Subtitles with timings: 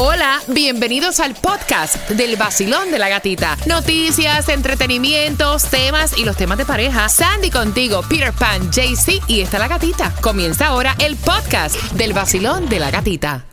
[0.00, 3.56] Hola, bienvenidos al podcast del vacilón de la gatita.
[3.66, 7.08] Noticias, entretenimientos, temas y los temas de pareja.
[7.08, 10.14] Sandy contigo, Peter Pan, JC y está la gatita.
[10.20, 13.44] Comienza ahora el podcast del vacilón de la gatita.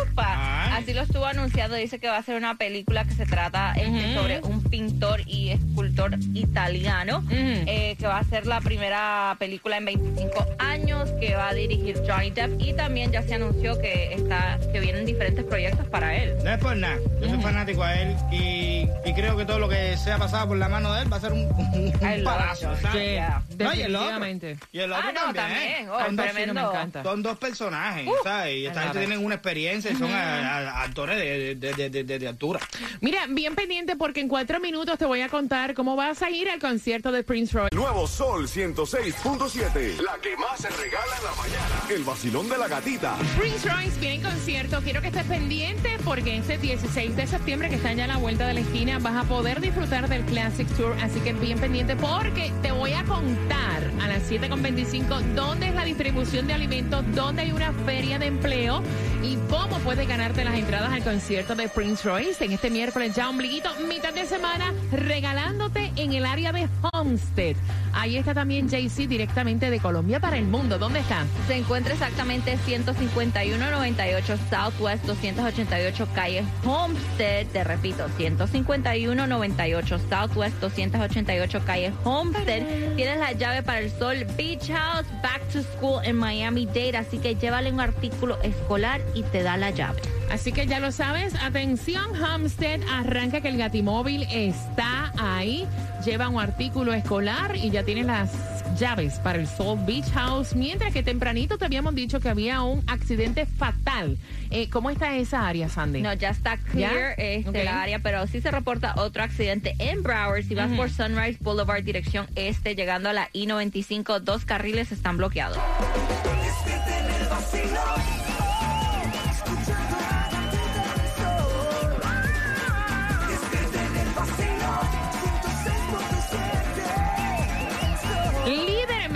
[0.72, 1.74] Así lo estuvo anunciado.
[1.76, 5.50] Dice que va a ser una película que se trata este, sobre un pintor y
[5.50, 7.18] escultor italiano.
[7.18, 7.34] Ujú.
[7.34, 12.00] eh, que va a ser la primera película en 25 años que va a dirigir
[12.06, 12.60] Johnny Depp.
[12.60, 16.34] Y también ya se anunció que está que vienen diferentes proyectos para él.
[16.44, 16.98] No es por nada.
[17.22, 20.56] Yo soy fanático a él y, y creo que todo lo que sea pasado por
[20.58, 22.24] la mano de él va a ser un, un, un
[22.56, 22.80] ¿sabes?
[22.92, 23.42] Sí, Yeah.
[23.58, 24.08] No, y el otro.
[24.08, 24.58] definitivamente.
[24.72, 25.88] Y el otro Ah, no, también.
[25.88, 26.54] Oh, son, dos, tremendo.
[26.54, 27.02] me encanta.
[27.02, 28.56] son dos personajes, ¿sabes?
[28.56, 31.90] Y esta I gente tienen una experiencia y son a- a- actores de, de, de,
[31.90, 32.60] de- de- de altura.
[33.00, 36.48] Mira, bien pendiente porque en cuatro minutos te voy a contar cómo vas a ir
[36.50, 37.68] al concierto de Prince Roy.
[37.72, 40.00] Nuevo Sol 106.7.
[40.02, 41.82] La que más se regala en la mañana.
[41.90, 43.14] El vacilón de la gatita.
[43.38, 44.80] Prince Royce viene en concierto.
[44.82, 48.46] Quiero que estés pendiente porque este 16 de septiembre, que está ya a la vuelta
[48.46, 50.96] de la esquina, vas a poder disfrutar del Classic Tour.
[51.02, 55.84] Así que bien pendiente porque te voy a contar a las 7.25 dónde es la
[55.84, 58.82] distribución de alimentos, dónde hay una feria de empleo
[59.24, 63.30] y cómo puedes ganarte las entradas al concierto de Prince Royce en este miércoles ya
[63.30, 67.56] ombliguito, mitad de semana, regalándote en el área de Homestead.
[67.94, 70.78] Ahí está también JC directamente de Colombia para el mundo.
[70.78, 71.24] ¿Dónde está?
[71.46, 77.46] Se encuentra exactamente 15198 Southwest 288 calle Homestead.
[77.46, 82.96] Te repito, 15198 Southwest 288 calle Homestead.
[82.96, 86.96] Tienes la llave para el Sol Beach House Back to School en Miami Dade.
[86.96, 90.00] Así que llévale un artículo escolar y te da la llave.
[90.30, 95.66] Así que ya lo sabes, atención Homestead, arranca que el Gatimóvil está ahí,
[96.04, 100.92] lleva un artículo escolar y ya tienes las llaves para el Soul Beach House, mientras
[100.92, 104.18] que tempranito te habíamos dicho que había un accidente fatal.
[104.50, 106.02] Eh, ¿Cómo está esa área, Sandy?
[106.02, 107.24] No, ya está clear ¿Ya?
[107.24, 110.44] este, la área, pero sí se reporta otro accidente en Broward.
[110.44, 115.58] Si vas por Sunrise Boulevard, dirección este, llegando a la I-95, dos carriles están bloqueados.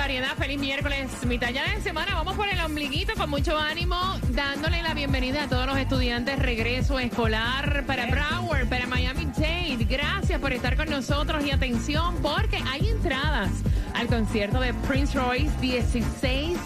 [0.09, 3.95] Variedad, feliz miércoles, mitad ya de semana, vamos por el ombliguito con mucho ánimo,
[4.31, 9.85] dándole la bienvenida a todos los estudiantes regreso escolar para Broward, para Miami Dade.
[9.85, 13.51] Gracias por estar con nosotros y atención porque hay entradas
[13.93, 16.57] al concierto de Prince Royce 16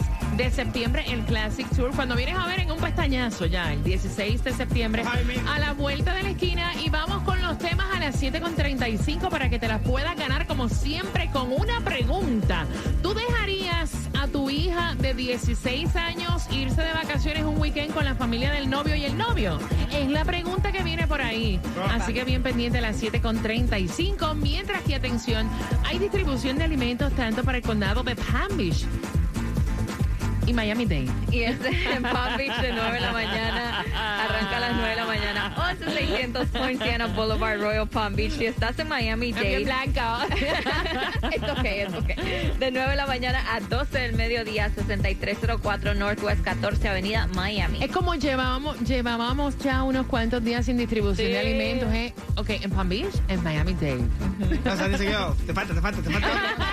[0.42, 1.92] de septiembre, el Classic Tour.
[1.94, 5.04] Cuando vienes a ver en un pestañazo ya, el 16 de septiembre,
[5.48, 9.48] a la vuelta de la esquina y vamos con los temas a las 7.35 para
[9.48, 12.66] que te las puedas ganar como siempre con una pregunta.
[13.04, 18.16] ¿Tú dejarías a tu hija de 16 años irse de vacaciones un weekend con la
[18.16, 19.60] familia del novio y el novio?
[19.92, 21.60] Es la pregunta que viene por ahí.
[21.88, 24.34] Así que bien pendiente a las 7.35.
[24.34, 25.48] Mientras que, atención,
[25.84, 28.84] hay distribución de alimentos tanto para el condado de Palm Beach
[30.46, 31.08] y Miami-Dade.
[31.30, 31.56] Y es
[31.94, 33.84] en Palm Beach de 9 de la mañana.
[33.94, 35.54] Arranca a las 9 de la mañana.
[35.56, 38.32] 11600 Poinciana Boulevard, Royal Palm Beach.
[38.32, 39.64] Si estás en Miami Dade.
[39.64, 40.26] blanca.
[41.30, 42.06] es ok, es ok.
[42.58, 47.82] De 9 de la mañana a 12 del mediodía, 6304 Northwest 14 Avenida, Miami.
[47.82, 51.32] Es como llevábamos, llevábamos ya unos cuantos días sin distribución Sí.
[51.32, 52.14] de alimentos, ¿eh?
[52.36, 54.02] Ok, en Palm Beach, en Miami-Dade.
[54.64, 55.04] No, Sandy se.
[55.46, 56.28] Te falta, te falta, te falta.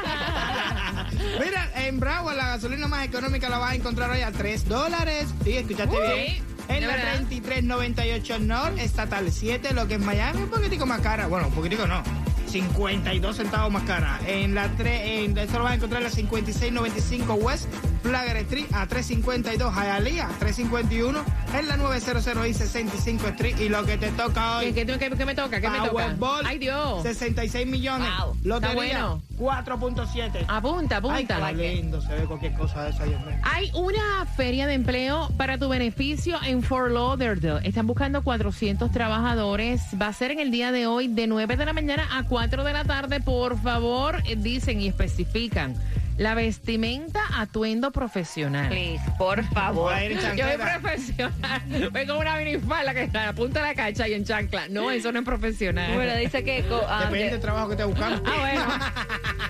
[1.39, 5.27] Mira, en Broward la gasolina más económica la vas a encontrar hoy a 3 dólares.
[5.43, 6.43] Sí, escuchaste Uy, bien.
[6.69, 7.15] En la verdad.
[7.15, 11.27] 3398 North, Estatal 7, lo que es Miami, un poquitico más cara.
[11.27, 12.03] Bueno, un poquitico no.
[12.47, 14.19] 52 centavos más cara.
[14.25, 17.67] En la 3, en, eso lo vas a encontrar en la 5695 West
[18.01, 21.19] Flagger Street a 352 Hialeah, 351
[21.57, 23.59] en la 900 y 65 Street.
[23.59, 24.71] Y lo que te toca hoy.
[24.73, 25.59] ¿Qué, qué, qué- qué me toca?
[25.61, 26.15] ¿Qué me toca?
[26.45, 27.03] Ay, Dios.
[27.03, 28.07] 66 millones.
[28.23, 28.35] Wow.
[28.43, 30.45] Lotería, Está 4.7.
[30.47, 31.53] Apunta, Ay, apunta.
[31.53, 33.03] qué lindo se ve cualquier cosa de esa.
[33.43, 37.67] Hay una feria de empleo para tu beneficio en Fort Lauderdale.
[37.67, 39.81] Están buscando 400 trabajadores.
[40.01, 42.63] Va a ser en el día de hoy de 9 de la mañana a 4
[42.63, 43.19] de la tarde.
[43.21, 45.75] Por favor, eh, dicen y especifican.
[46.19, 48.67] La vestimenta, atuendo profesional.
[48.67, 49.85] Please, por favor.
[49.85, 51.89] Voy a ir en Yo soy profesional.
[51.93, 54.67] Voy con una minifalda que está a punta de la cacha y en chancla.
[54.67, 55.93] No, eso no es profesional.
[55.95, 58.21] Bueno, dice que co- ah, Depende de- del trabajo que estés buscando.
[58.29, 58.65] ah, bueno.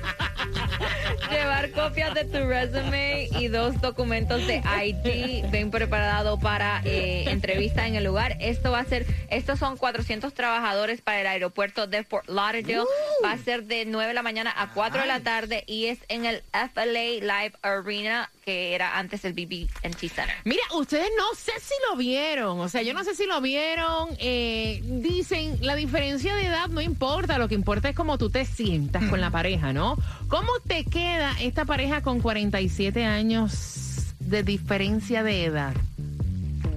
[1.31, 7.88] llevar copias de tu resume y dos documentos de ID bien preparado para eh, entrevista
[7.88, 8.36] en el lugar.
[8.39, 12.83] Esto va a ser, estos son 400 trabajadores para el aeropuerto de Fort Lauderdale.
[13.24, 16.00] Va a ser de 9 de la mañana a 4 de la tarde y es
[16.07, 20.36] en el FLA Live Arena que era antes el BB&T Center.
[20.45, 24.10] Mira, ustedes no sé si lo vieron, o sea, yo no sé si lo vieron.
[24.19, 28.45] eh, dicen, la diferencia de edad no importa, lo que importa es cómo tú te
[28.45, 29.98] sientas con la pareja, ¿no?
[30.27, 35.75] ¿Cómo te queda esta pareja con 47 años de diferencia de edad?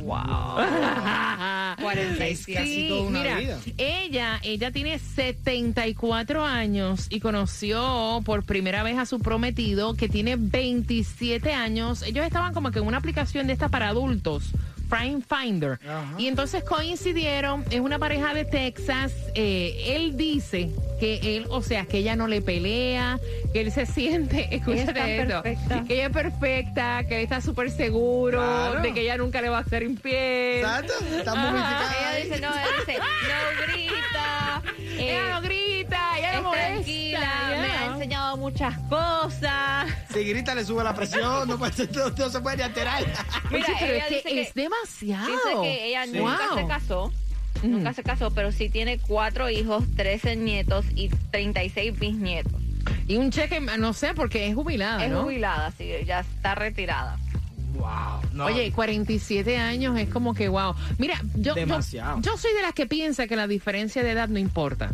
[0.03, 0.57] Wow.
[1.81, 2.55] 47.
[2.55, 3.59] Casi toda una mira, vida.
[3.79, 10.37] ella, ella tiene 74 años y conoció por primera vez a su prometido que tiene
[10.37, 12.03] 27 años.
[12.03, 14.53] Ellos estaban como que en una aplicación de esta para adultos.
[14.93, 15.79] Prime Finder.
[15.89, 16.15] Ajá.
[16.19, 19.13] Y entonces coincidieron, es una pareja de Texas.
[19.35, 20.69] eh, él dice
[21.01, 23.19] que él, o sea, que ella no le pelea,
[23.53, 25.85] que él se siente, escúchate esto, perfecta.
[25.89, 28.81] que ella es perfecta, que él está súper seguro, Claro.
[28.83, 30.59] de que ella nunca le va a hacer infiel.
[30.59, 34.63] Exacto, está momificada Ella dice, no, ella dice, no grita.
[34.99, 35.72] eh, ella no grita,
[36.67, 39.91] tranquila, me ha enseñado muchas cosas.
[40.13, 43.03] Si grita le sube la presión, no, puede- no- no se puede ni alterar.
[43.53, 45.27] Oye, pero ella es que dice que- es demasiado.
[45.27, 46.13] Dice que ella Sí.
[46.19, 46.59] nunca Wow.
[46.59, 47.13] se casó,
[47.63, 52.61] nunca se casó, pero sí tiene cuatro hijos, 13 nietos y 36 bisnietos.
[53.07, 55.23] Y un cheque, no sé, porque es jubilada, es ¿no?
[55.23, 57.19] jubilada, sí, ya está retirada.
[57.75, 58.21] Wow.
[58.33, 58.45] No.
[58.47, 60.75] Oye, 47 años es como que wow.
[60.99, 62.21] Mira, yo, yo, Demasiado.
[62.21, 64.91] yo soy de las que piensa que la diferencia de edad no importa.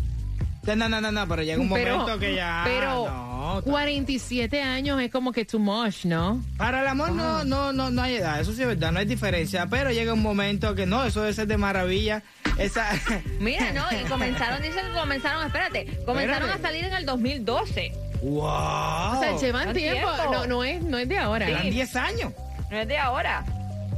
[0.76, 2.62] No, no, no, no, pero llega un pero, momento que ya.
[2.64, 6.42] pero no, 47 años es como que too much, ¿no?
[6.56, 9.06] Para el amor no, no, no, no hay edad, eso sí es verdad, no hay
[9.06, 12.22] diferencia, pero llega un momento que no, eso debe ser de maravilla.
[12.58, 12.88] Esa,
[13.40, 13.84] Mira, ¿no?
[13.98, 16.66] Y comenzaron, dicen que comenzaron, espérate, comenzaron Espérate.
[16.66, 17.92] a salir en el 2012.
[18.22, 18.42] wow.
[18.42, 20.32] O sea, llevan tiempo, tiempo.
[20.32, 21.48] No, no, es, no es de ahora.
[21.48, 22.32] Eran 10 años.
[22.70, 23.44] No es de ahora.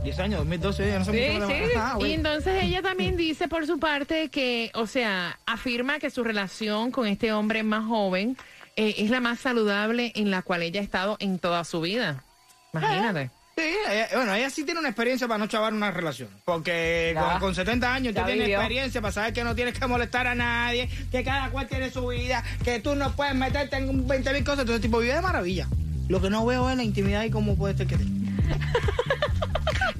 [0.02, 1.55] 10 años, 2012, yo no sé Sí, mucho sí.
[1.76, 6.25] Ajá, Y entonces ella también dice por su parte que, o sea, afirma que su
[6.25, 8.37] relación con este hombre más joven
[8.76, 12.25] eh, es la más saludable en la cual ella ha estado en toda su vida.
[12.73, 13.31] Imagínate.
[13.58, 16.31] Sí, ella- bueno, ella sí tiene una experiencia para no chavar una relación.
[16.46, 17.32] Porque Ya.
[17.32, 20.26] con, con 70 años Ya tú tienes experiencia para saber que no tienes que molestar
[20.29, 24.32] a nadie, que cada cual tiene su vida, que tú no puedes meterte en 20
[24.32, 24.61] mil cosas.
[24.61, 25.67] Entonces, tipo, vive de maravilla.
[26.08, 28.05] Lo que no veo es la intimidad y cómo puede ser que te.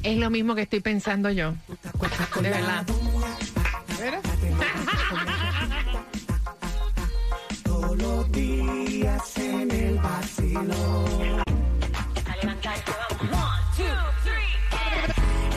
[0.03, 1.55] Es lo mismo que estoy pensando yo.
[2.41, 2.87] De verdad.
[4.03, 4.21] ¿Mira?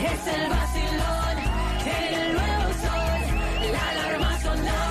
[0.04, 1.38] Es el vacilón,
[1.86, 3.22] el nuevo sol,
[3.72, 4.82] la alarma sonó.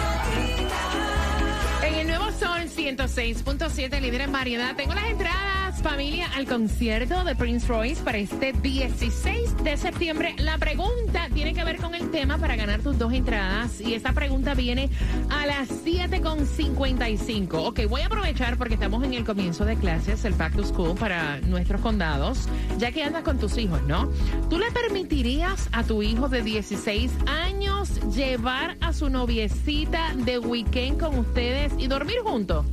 [1.86, 4.74] En el nuevo Sol 106.7, líder en variedad.
[4.74, 5.51] Tengo las entradas,
[5.82, 10.34] familia, al concierto de Prince Royce para este 16 de septiembre.
[10.38, 13.80] La pregunta tiene que ver con el tema para ganar tus dos entradas.
[13.80, 14.90] Y esta pregunta viene
[15.28, 17.54] a las 7.55.
[17.54, 20.96] Ok, voy a aprovechar porque estamos en el comienzo de clases, el Back to School
[20.96, 22.48] para nuestros condados,
[22.78, 24.08] ya que andas con tus hijos, ¿no?
[24.48, 31.00] ¿Tú le permitirías a tu hijo de 16 años llevar a su noviecita de weekend
[31.00, 32.66] con ustedes y dormir juntos?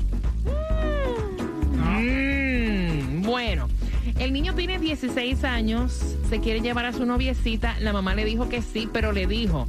[3.29, 3.67] Bueno,
[4.17, 8.49] el niño tiene 16 años, se quiere llevar a su noviecita, la mamá le dijo
[8.49, 9.67] que sí, pero le dijo,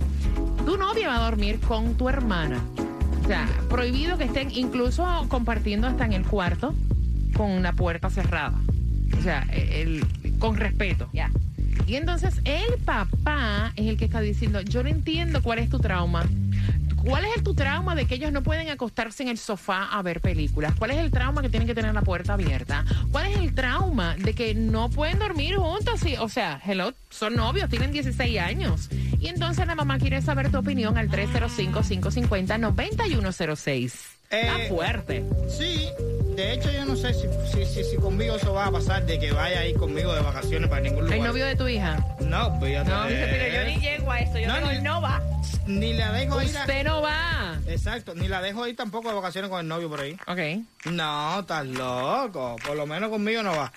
[0.64, 2.64] tu novia va a dormir con tu hermana.
[3.22, 6.74] O sea, prohibido que estén incluso compartiendo hasta en el cuarto
[7.36, 8.58] con la puerta cerrada.
[9.18, 10.06] O sea, el,
[10.38, 11.10] con respeto.
[11.12, 11.30] Ya.
[11.86, 15.78] Y entonces el papá es el que está diciendo, yo no entiendo cuál es tu
[15.78, 16.24] trauma.
[17.04, 20.02] ¿Cuál es el, tu trauma de que ellos no pueden acostarse en el sofá a
[20.02, 20.74] ver películas?
[20.78, 22.84] ¿Cuál es el trauma que tienen que tener la puerta abierta?
[23.10, 26.00] ¿Cuál es el trauma de que no pueden dormir juntos?
[26.20, 28.88] O sea, hello, son novios, tienen 16 años.
[29.18, 33.92] Y entonces la mamá quiere saber tu opinión al 305-550-9106.
[34.30, 35.24] Está Eh, fuerte.
[35.48, 35.88] Sí,
[36.40, 39.18] de hecho yo no sé si, si, si, si conmigo eso va a pasar de
[39.18, 41.18] que vaya ahí conmigo de vacaciones para ningún lugar.
[41.18, 41.96] ¿El novio de tu hija?
[42.20, 44.80] No, pues ya te No, Pero yo ni llego a eso, yo No, digo, ni-
[44.82, 45.22] no va.
[45.66, 46.60] Ni la dejo ir a...
[46.62, 47.58] Usted no va.
[47.66, 50.16] Exacto, ni la dejo ir tampoco de vacaciones con el novio por ahí.
[50.26, 50.64] Ok.
[50.90, 52.56] No, estás loco.
[52.66, 53.72] Por lo menos conmigo no va.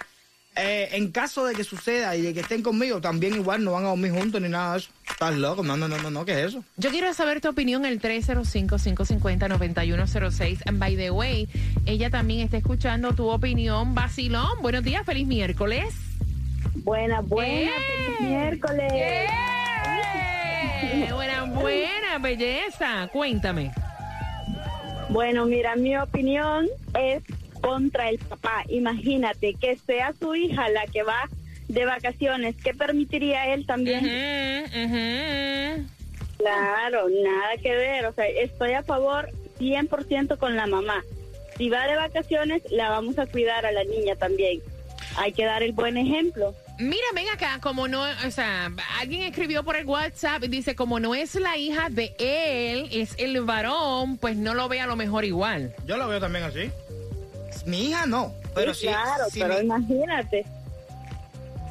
[0.56, 3.86] Eh, en caso de que suceda y de que estén conmigo, también igual no van
[3.86, 4.92] a dormir juntos ni nada de eso.
[5.10, 5.64] Estás loco.
[5.64, 6.64] No, no, no, no, no, ¿qué es eso?
[6.78, 10.60] Yo quiero saber tu opinión el 305-550-9106.
[10.66, 11.48] And by the way,
[11.86, 13.96] ella también está escuchando tu opinión.
[13.96, 15.86] Vacilón, buenos días, feliz miércoles.
[16.76, 18.14] Buena, buena, ¡Eh!
[18.18, 18.92] feliz miércoles.
[18.94, 19.28] ¡Eh!
[21.12, 23.08] Buena, buena, belleza.
[23.12, 23.72] Cuéntame.
[25.10, 26.68] Bueno, mira, mi opinión
[27.00, 27.22] es
[27.64, 28.66] contra el papá.
[28.68, 31.30] Imagínate que sea su hija la que va
[31.70, 32.56] de vacaciones.
[32.62, 34.02] ¿Qué permitiría él también?
[36.38, 38.06] Claro, nada que ver.
[38.06, 39.30] O sea, estoy a favor
[39.60, 41.04] 100% con la mamá.
[41.58, 44.60] Si va de vacaciones, la vamos a cuidar a la niña también.
[45.16, 46.54] Hay que dar el buen ejemplo.
[46.80, 51.00] Mira, ven acá, como no, o sea, alguien escribió por el WhatsApp y dice, como
[51.00, 54.96] no es la hija de él, es el varón, pues no lo ve a lo
[54.96, 55.74] mejor igual.
[55.86, 56.72] Yo lo veo también así.
[57.66, 58.88] Mi hija no, pero Sí, sí.
[58.88, 60.46] claro, si, pero mi, imagínate.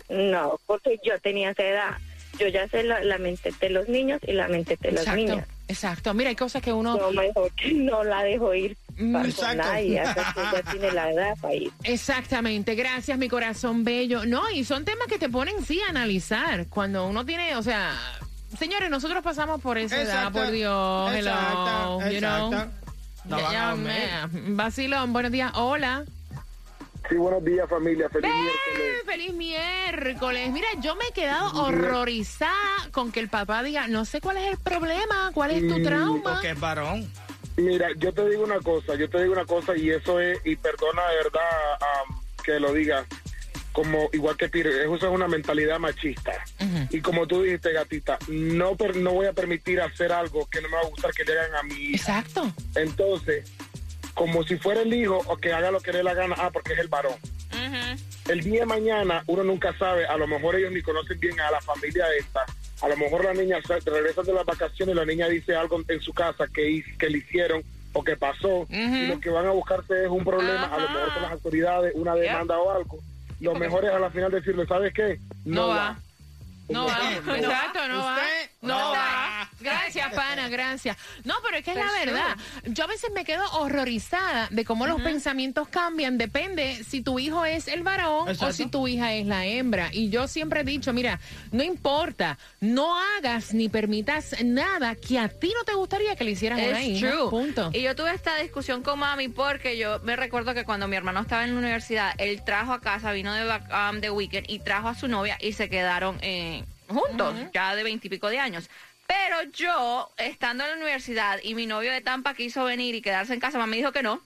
[0.09, 1.99] no, porque yo tenía esa edad.
[2.41, 5.21] Yo ya sé la, la mente de los niños y la mente de las Exacto,
[5.21, 5.47] niñas.
[5.69, 6.13] Exacto.
[6.15, 6.97] Mira, hay cosas que uno...
[6.97, 9.57] No, mejor que no la dejo ir Mm, para exacto.
[9.57, 11.73] nadie hasta que ella tiene la edad para ir.
[11.83, 14.25] Exactamente, gracias mi corazón bello.
[14.25, 17.93] No, y son temas que te ponen sí a analizar cuando uno tiene, o sea,
[18.57, 22.53] señores, nosotros pasamos por esa edad, por Dios, hello, exacto, you know.
[22.53, 22.71] exacto.
[23.25, 26.05] No Ya- ya me- Vacilón, buenos días, hola.
[27.09, 28.35] Sí, buenos días familia, feliz ¡Eh!
[28.35, 29.03] miércoles.
[29.05, 30.51] Feliz miércoles.
[30.53, 32.53] Mira, yo me he quedado horrorizada
[32.93, 35.83] con que el papá diga, no sé cuál es el problema, cuál es tu Mm,
[35.83, 36.23] trauma.
[36.33, 37.07] Porque es varón.
[37.57, 40.57] Mira, yo te digo una cosa, yo te digo una cosa y eso es, y
[40.57, 41.73] perdona de verdad
[42.09, 43.05] am, que lo diga,
[43.73, 46.33] como igual que Peter, eso es una mentalidad machista.
[46.91, 50.69] Y como tú dijiste, gatita, no, per- no voy a permitir hacer algo que no
[50.69, 51.97] me va a gustar que le hagan a mi hija.
[52.21, 52.51] Exacto.
[52.77, 53.51] Entonces,
[54.15, 56.51] como si fuera el hijo o que haga lo que le dé la gana, ah,
[56.53, 57.15] porque es el varón.
[58.29, 61.51] El día de mañana uno nunca sabe, a lo mejor ellos ni conocen bien a
[61.51, 62.45] la familia esta,
[62.83, 65.81] a lo mejor la niña sa- regresa de las vacaciones y la niña dice algo
[65.87, 68.67] en su casa que, que le hicieron o que pasó.
[68.71, 71.93] Y lo que van a buscarse es un problema, a lo mejor con las autoridades,
[71.95, 72.99] una demanda o algo.
[73.41, 75.19] Lo mejor es a la final decirle, ¿sabes qué?
[75.45, 75.99] No va.
[76.69, 77.35] No va, No.
[77.35, 78.15] exacto, no va.
[78.17, 78.99] Usted No no va.
[78.99, 79.51] va.
[79.61, 80.97] Gracias, pana, gracias.
[81.25, 82.37] No, pero es que es la verdad.
[82.65, 86.17] Yo a veces me quedo horrorizada de cómo los pensamientos cambian.
[86.19, 89.91] Depende si tu hijo es el varón o si tu hija es la hembra.
[89.93, 91.21] Y yo siempre he dicho, mira,
[91.53, 96.31] no importa, no hagas ni permitas nada que a ti no te gustaría que le
[96.31, 97.11] hicieran a una hija.
[97.11, 97.31] true.
[97.31, 97.71] Punto.
[97.75, 101.21] Y yo tuve esta discusión con mami porque yo me recuerdo que cuando mi hermano
[101.21, 104.89] estaba en la universidad, él trajo a casa, vino de, um, de weekend y trajo
[104.89, 108.69] a su novia y se quedaron eh, juntos, ya de veintipico de años.
[109.07, 113.35] Pero yo, estando en la universidad y mi novio de Tampa quiso venir y quedarse
[113.35, 114.23] en casa, mami dijo que no.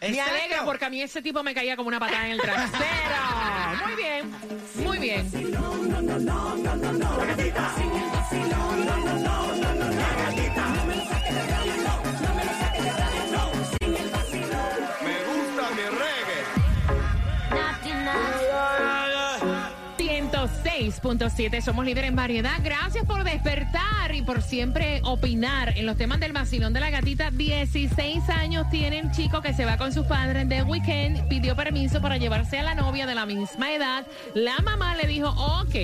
[0.00, 2.80] Me alegra porque a mí ese tipo me caía como una patada en el trasero.
[3.84, 4.32] Muy bien,
[4.84, 5.30] muy bien.
[20.90, 22.58] 106.7, somos líderes en variedad.
[22.62, 27.30] Gracias por despertar y por siempre opinar en los temas del vacilón de la gatita.
[27.30, 31.28] 16 años tiene el chico que se va con sus padres de weekend.
[31.28, 34.06] Pidió permiso para llevarse a la novia de la misma edad.
[34.34, 35.74] La mamá le dijo, ok,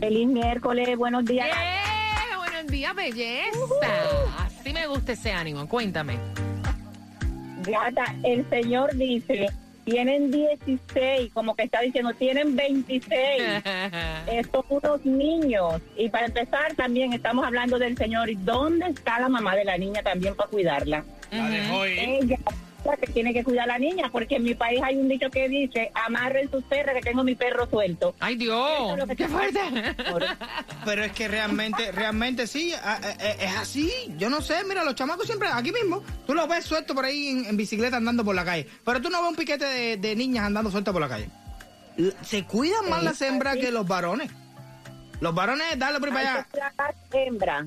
[0.00, 1.48] Feliz miércoles, buenos días.
[1.48, 1.50] ¡Eh!
[2.38, 3.58] Buenos días, belleza.
[4.38, 5.68] Así me gusta ese ánimo.
[5.68, 6.18] Cuéntame.
[7.62, 9.48] Gata, el señor dice,
[9.84, 13.42] tienen 16, como que está diciendo, tienen 26.
[14.32, 15.80] Estos unos niños.
[15.96, 18.30] Y para empezar, también estamos hablando del señor.
[18.30, 21.04] ¿Y dónde está la mamá de la niña también para cuidarla?
[21.30, 21.98] La dejó ir.
[21.98, 22.38] Ella
[23.00, 25.48] que tiene que cuidar a la niña, porque en mi país hay un dicho que
[25.48, 28.14] dice, amarren sus perros que tengo mi perro suelto.
[28.20, 28.98] ¡Ay, Dios!
[28.98, 29.60] es ¡Qué te- fuerte!
[30.84, 32.96] Pero es que realmente, realmente sí, a-
[33.40, 33.92] es así.
[34.18, 37.28] Yo no sé, mira, los chamacos siempre, aquí mismo, tú los ves sueltos por ahí
[37.28, 38.66] en, en bicicleta andando por la calle.
[38.84, 41.28] Pero tú no ves un piquete de, de niñas andando sueltas por la calle.
[42.22, 44.30] Se cuidan más las hembras que los varones.
[45.20, 46.94] Los varones, dale por ahí para allá.
[47.12, 47.66] hembra.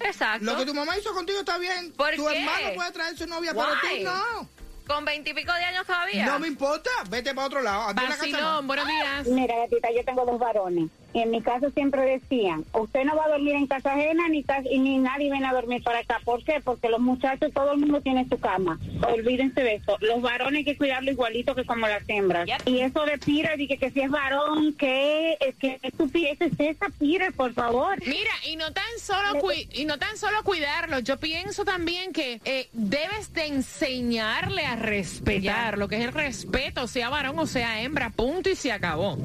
[0.00, 0.44] Exacto.
[0.44, 1.92] Lo que tu mamá hizo contigo está bien.
[1.92, 2.38] ¿Por tu qué?
[2.38, 4.04] hermano puede traer su novia, pero Why?
[4.04, 4.48] tú no.
[4.86, 6.26] Con veintipico de años todavía.
[6.26, 6.90] No me importa.
[7.08, 7.94] Vete para otro lado.
[7.94, 9.26] Vacilón, buenos días.
[9.28, 10.90] Mira, gatita, yo tengo dos varones.
[11.12, 14.44] Y en mi caso siempre decían, usted no va a dormir en casa ajena ni,
[14.78, 16.20] ni nadie viene a dormir para acá.
[16.24, 16.60] ¿Por qué?
[16.62, 18.78] Porque los muchachos, todo el mundo tiene su cama.
[19.12, 19.96] Olvídense de eso.
[20.00, 22.46] Los varones hay que cuidarlo igualito que como las hembras.
[22.46, 22.68] Yep.
[22.68, 26.52] Y eso de Peter, y que, que si es varón, que es que estupidez es
[26.58, 27.98] esa, Peter, por favor.
[28.06, 29.40] Mira, y no tan solo
[29.72, 35.78] y no tan solo cuidarlo, yo pienso también que eh, debes de enseñarle a respetar
[35.78, 39.18] lo que es el respeto, sea varón o sea hembra, punto y se acabó.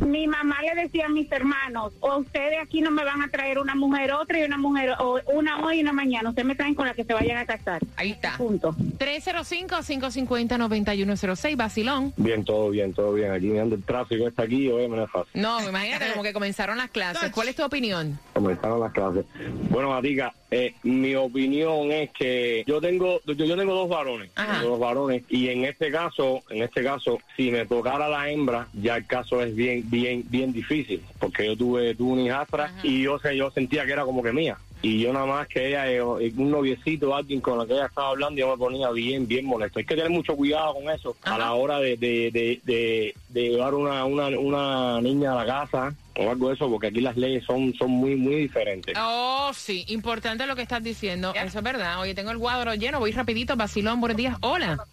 [0.00, 3.58] Mi mamá le decía a mis hermanos, o ustedes aquí no me van a traer
[3.58, 6.28] una mujer otra y una mujer, o una hoy y una mañana.
[6.28, 7.82] Ustedes me traen con la que se vayan a casar.
[7.96, 8.36] Ahí está.
[8.36, 8.74] Punto.
[8.98, 12.12] 305-550-9106, Basilón.
[12.16, 13.32] Bien, todo bien, todo bien.
[13.32, 15.40] Aquí mirando el tráfico está aquí, oye, me es fácil.
[15.40, 17.30] No, imagínate como que comenzaron las clases.
[17.30, 18.18] ¿Cuál es tu opinión?
[18.34, 19.24] Comenzaron las clases.
[19.70, 24.30] Bueno, Matica, eh, mi opinión es que yo tengo, yo, yo tengo dos varones,
[24.62, 28.96] dos varones, y en este caso, en este caso, si me tocara la hembra, ya
[28.96, 33.18] el caso es bien, bien, bien difícil, porque yo tuve, tuve una hijastra y yo
[33.18, 34.56] sé, yo sentía que era como que mía.
[34.86, 38.10] Y yo nada más que ella, eh, un noviecito, alguien con la que ella estaba
[38.10, 39.80] hablando, yo me ponía bien, bien molesto.
[39.80, 43.48] Hay que tener mucho cuidado con eso a la hora de, de, de, de, de
[43.48, 47.16] llevar una, una, una niña a la casa o algo de eso, porque aquí las
[47.16, 48.96] leyes son, son muy, muy diferentes.
[48.96, 51.34] Oh, sí, importante lo que estás diciendo.
[51.34, 51.98] Eso es verdad.
[51.98, 53.56] Oye, tengo el cuadro lleno, voy rapidito.
[53.56, 54.36] Basilón, buenos días.
[54.40, 54.86] Hola.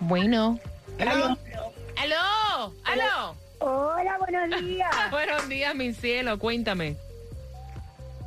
[0.00, 0.60] Bueno.
[0.98, 1.38] Hello.
[1.96, 2.74] ¡Aló!
[2.84, 3.34] ¡Aló!
[3.60, 4.90] Hola, buenos días.
[5.10, 6.38] Buenos días, mi cielo.
[6.38, 6.96] Cuéntame.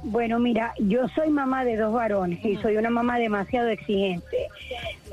[0.08, 4.50] Bueno, mira, yo soy mamá de dos varones y soy una mamá demasiado exigente,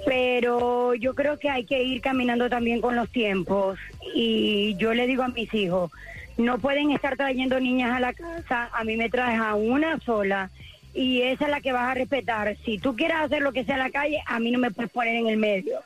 [0.04, 3.78] pero yo creo que hay que ir caminando también con los tiempos
[4.14, 5.90] y yo le digo a mis hijos,
[6.36, 10.50] no pueden estar trayendo niñas a la casa, a mí me traes a una sola
[10.92, 12.54] y esa es la que vas a respetar.
[12.62, 14.92] Si tú quieres hacer lo que sea en la calle, a mí no me puedes
[14.92, 15.80] poner en el medio.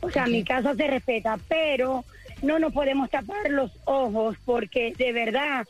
[0.00, 2.02] O sea, mi casa se respeta, pero
[2.40, 5.66] no nos podemos tapar los ojos porque de verdad,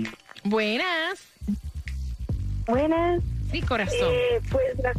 [0.44, 1.28] Buenas.
[2.66, 3.22] Buenas.
[3.50, 4.12] Sí, corazón.
[4.12, 4.92] Eh, pues la,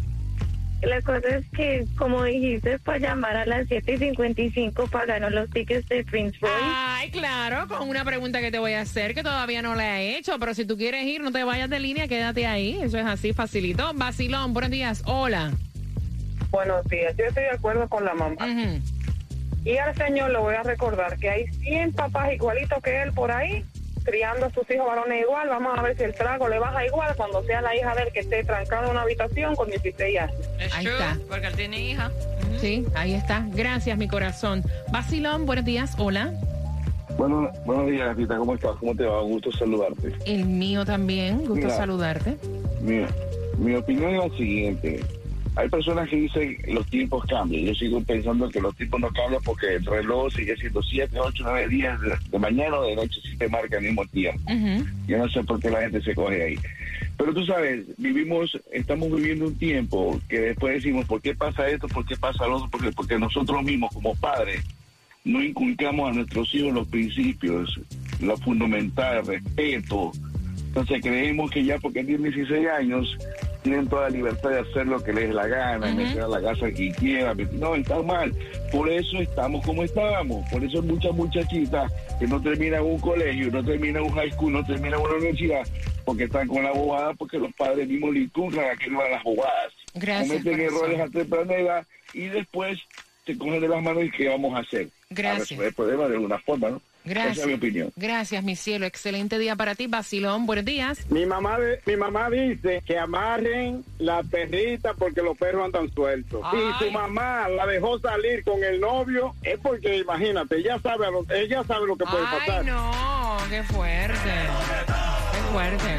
[0.88, 5.50] la cosa es que, como dijiste, para llamar a las 7 y 55 pagaron los
[5.50, 6.56] tickets de Prince Royce.
[6.62, 10.18] Ay, claro, con una pregunta que te voy a hacer que todavía no la he
[10.18, 12.80] hecho, pero si tú quieres ir, no te vayas de línea, quédate ahí.
[12.82, 13.92] Eso es así, facilito.
[13.96, 15.04] Basilón, buenos días.
[15.06, 15.52] Hola.
[16.52, 18.48] Buenos días, yo estoy de acuerdo con la mamá.
[19.66, 23.32] Y al señor le voy a recordar que hay 100 papás igualitos que él por
[23.32, 23.66] ahí,
[24.04, 25.50] criando a sus hijos varones igual.
[25.50, 28.10] Vamos a ver si el trago le baja igual cuando sea la hija de él
[28.14, 30.36] que esté trancada en una habitación con 16 años.
[30.74, 31.18] Ahí está.
[31.28, 32.12] porque él tiene hija.
[32.60, 33.46] Sí, ahí está.
[33.50, 34.64] Gracias, mi corazón.
[34.90, 35.96] Basilón, buenos días.
[35.98, 36.34] Hola.
[37.18, 38.72] Bueno, buenos días, ¿cómo estás?
[38.80, 39.22] ¿Cómo te va?
[39.24, 40.14] Un gusto saludarte.
[40.26, 41.40] El mío también.
[41.40, 41.70] Gusto Mira.
[41.72, 42.38] saludarte.
[42.82, 43.08] Mira,
[43.58, 45.04] mi opinión es la siguiente.
[45.58, 47.66] Hay personas que dicen los tiempos cambian.
[47.66, 51.44] Yo sigo pensando que los tiempos no cambian porque el reloj sigue siendo 7, 8,
[51.44, 54.40] 9 días de, de mañana o de noche si te marca al mismo tiempo.
[55.08, 56.60] Yo no sé por qué la gente se coge ahí.
[57.18, 61.88] Pero tú sabes, vivimos, estamos viviendo un tiempo que después decimos, ¿por qué pasa esto?
[61.88, 62.70] ¿Por qué pasa lo otro?
[62.70, 64.64] Porque, porque nosotros mismos como padres
[65.26, 67.80] no inculcamos a nuestros hijos los principios,
[68.22, 70.12] lo fundamental, el respeto.
[70.68, 73.18] Entonces creemos que ya porque tienen 16 años
[73.68, 75.98] tienen toda la libertad de hacer lo que les dé la gana, Ujú.
[75.98, 77.38] meter a la casa que quieran.
[77.60, 78.34] No, está mal.
[78.72, 80.50] Por eso estamos como estábamos.
[80.50, 84.54] Por eso hay muchas muchachitas que no terminan un colegio, no terminan un high school,
[84.54, 85.68] no terminan una universidad,
[86.06, 89.12] porque están con la bobada, porque los padres mismos le inculcan a que no van
[89.12, 89.74] las bobadas.
[89.94, 92.80] Gracias, Cometen errores a temprana edad y después
[93.26, 94.88] se cogen de las manos y ¿qué vamos a hacer?
[95.10, 95.36] Gracias.
[95.36, 96.82] A resolver el problema de alguna forma, ¿no?
[97.12, 97.38] Esa Gracias.
[97.40, 97.92] es mi opinión.
[97.96, 98.86] Gracias, mi cielo.
[98.86, 100.46] Excelente día para ti, Basilón.
[100.46, 101.00] Buenos días.
[101.10, 106.42] Mi mamá, de- mi mamá dice que amarren la perrita porque los perros andan sueltos.
[106.44, 106.60] Ay.
[106.60, 111.12] Y su mamá la dejó salir con el novio es porque, imagínate, ella sabe, a
[111.12, 112.66] lo, ella sabe lo que puede Ay, pasar.
[112.66, 114.32] no, qué fuerte.
[115.32, 115.98] Qué fuerte.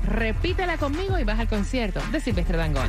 [0.07, 2.89] Repítela conmigo y vas al concierto de Silvestre Dangón.